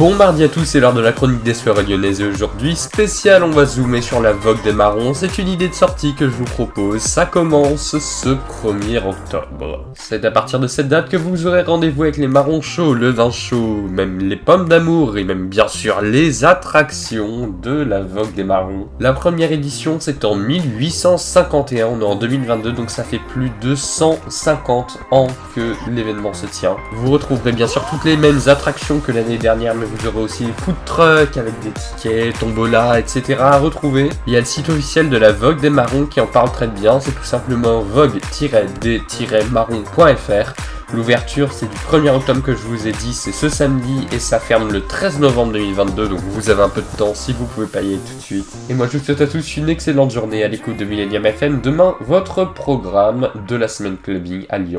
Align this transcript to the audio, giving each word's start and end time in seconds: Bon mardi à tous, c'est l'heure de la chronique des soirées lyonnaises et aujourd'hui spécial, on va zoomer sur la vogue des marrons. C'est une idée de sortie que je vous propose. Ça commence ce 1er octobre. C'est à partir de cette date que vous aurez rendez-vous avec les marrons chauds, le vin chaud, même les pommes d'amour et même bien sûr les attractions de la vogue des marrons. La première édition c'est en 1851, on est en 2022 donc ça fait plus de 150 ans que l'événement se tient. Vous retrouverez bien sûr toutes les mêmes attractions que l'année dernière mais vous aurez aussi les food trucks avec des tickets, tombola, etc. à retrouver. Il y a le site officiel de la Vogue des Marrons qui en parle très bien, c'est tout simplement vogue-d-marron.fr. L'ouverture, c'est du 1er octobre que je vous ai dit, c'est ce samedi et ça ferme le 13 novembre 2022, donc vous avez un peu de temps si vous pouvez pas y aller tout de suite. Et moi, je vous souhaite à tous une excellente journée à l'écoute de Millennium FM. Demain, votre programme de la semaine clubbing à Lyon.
Bon 0.00 0.14
mardi 0.14 0.44
à 0.44 0.48
tous, 0.48 0.64
c'est 0.64 0.80
l'heure 0.80 0.94
de 0.94 1.02
la 1.02 1.12
chronique 1.12 1.42
des 1.42 1.52
soirées 1.52 1.82
lyonnaises 1.82 2.22
et 2.22 2.26
aujourd'hui 2.26 2.74
spécial, 2.74 3.44
on 3.44 3.50
va 3.50 3.66
zoomer 3.66 4.00
sur 4.00 4.22
la 4.22 4.32
vogue 4.32 4.62
des 4.62 4.72
marrons. 4.72 5.12
C'est 5.12 5.36
une 5.36 5.48
idée 5.48 5.68
de 5.68 5.74
sortie 5.74 6.14
que 6.14 6.24
je 6.24 6.32
vous 6.32 6.44
propose. 6.44 7.02
Ça 7.02 7.26
commence 7.26 7.98
ce 7.98 8.30
1er 8.30 9.06
octobre. 9.06 9.84
C'est 9.92 10.24
à 10.24 10.30
partir 10.30 10.58
de 10.58 10.68
cette 10.68 10.88
date 10.88 11.10
que 11.10 11.18
vous 11.18 11.46
aurez 11.46 11.60
rendez-vous 11.60 12.04
avec 12.04 12.16
les 12.16 12.28
marrons 12.28 12.62
chauds, 12.62 12.94
le 12.94 13.10
vin 13.10 13.30
chaud, 13.30 13.82
même 13.90 14.20
les 14.20 14.36
pommes 14.36 14.70
d'amour 14.70 15.18
et 15.18 15.24
même 15.24 15.48
bien 15.48 15.68
sûr 15.68 16.00
les 16.00 16.46
attractions 16.46 17.54
de 17.62 17.82
la 17.82 18.00
vogue 18.00 18.32
des 18.32 18.44
marrons. 18.44 18.88
La 19.00 19.12
première 19.12 19.52
édition 19.52 19.98
c'est 20.00 20.24
en 20.24 20.34
1851, 20.34 21.88
on 21.88 22.00
est 22.00 22.04
en 22.04 22.14
2022 22.16 22.72
donc 22.72 22.88
ça 22.88 23.04
fait 23.04 23.20
plus 23.28 23.52
de 23.60 23.74
150 23.74 24.98
ans 25.10 25.26
que 25.54 25.74
l'événement 25.90 26.32
se 26.32 26.46
tient. 26.46 26.76
Vous 26.94 27.10
retrouverez 27.10 27.52
bien 27.52 27.66
sûr 27.66 27.84
toutes 27.90 28.06
les 28.06 28.16
mêmes 28.16 28.40
attractions 28.46 29.00
que 29.00 29.12
l'année 29.12 29.36
dernière 29.36 29.74
mais 29.74 29.89
vous 29.90 30.06
aurez 30.06 30.20
aussi 30.20 30.44
les 30.44 30.52
food 30.52 30.76
trucks 30.84 31.36
avec 31.36 31.58
des 31.60 31.70
tickets, 31.70 32.38
tombola, 32.38 32.98
etc. 32.98 33.36
à 33.40 33.58
retrouver. 33.58 34.10
Il 34.26 34.32
y 34.32 34.36
a 34.36 34.40
le 34.40 34.46
site 34.46 34.68
officiel 34.68 35.08
de 35.10 35.16
la 35.16 35.32
Vogue 35.32 35.60
des 35.60 35.70
Marrons 35.70 36.06
qui 36.06 36.20
en 36.20 36.26
parle 36.26 36.52
très 36.52 36.68
bien, 36.68 37.00
c'est 37.00 37.12
tout 37.12 37.24
simplement 37.24 37.80
vogue-d-marron.fr. 37.80 40.54
L'ouverture, 40.92 41.52
c'est 41.52 41.70
du 41.70 41.76
1er 41.76 42.10
octobre 42.10 42.42
que 42.42 42.52
je 42.52 42.62
vous 42.62 42.88
ai 42.88 42.92
dit, 42.92 43.14
c'est 43.14 43.30
ce 43.30 43.48
samedi 43.48 44.08
et 44.12 44.18
ça 44.18 44.40
ferme 44.40 44.72
le 44.72 44.80
13 44.80 45.20
novembre 45.20 45.52
2022, 45.52 46.08
donc 46.08 46.18
vous 46.18 46.50
avez 46.50 46.62
un 46.62 46.68
peu 46.68 46.82
de 46.82 46.96
temps 46.96 47.14
si 47.14 47.32
vous 47.32 47.46
pouvez 47.46 47.68
pas 47.68 47.80
y 47.80 47.90
aller 47.90 47.98
tout 47.98 48.16
de 48.16 48.20
suite. 48.20 48.48
Et 48.68 48.74
moi, 48.74 48.88
je 48.90 48.98
vous 48.98 49.04
souhaite 49.04 49.20
à 49.20 49.28
tous 49.28 49.56
une 49.56 49.68
excellente 49.68 50.10
journée 50.10 50.42
à 50.42 50.48
l'écoute 50.48 50.76
de 50.76 50.84
Millennium 50.84 51.24
FM. 51.24 51.60
Demain, 51.60 51.94
votre 52.00 52.44
programme 52.44 53.30
de 53.46 53.54
la 53.54 53.68
semaine 53.68 53.98
clubbing 54.02 54.46
à 54.48 54.58
Lyon. 54.58 54.78